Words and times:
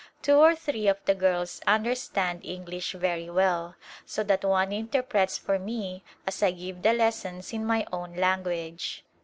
Two 0.23 0.37
or 0.37 0.55
three 0.55 0.87
of 0.87 0.97
the 1.05 1.13
girls 1.13 1.61
under 1.67 1.93
stand 1.93 2.43
English 2.43 2.93
very 2.93 3.29
well 3.29 3.75
so 4.03 4.23
that 4.23 4.43
one 4.43 4.71
interprets 4.71 5.37
for 5.37 5.59
me 5.59 6.03
as 6.25 6.41
I 6.41 6.49
give 6.49 6.81
the 6.81 6.93
lessons 6.93 7.53
in 7.53 7.63
my 7.67 7.85
own 7.93 8.15
language. 8.15 9.05